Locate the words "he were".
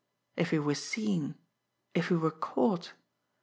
0.49-0.73, 2.07-2.31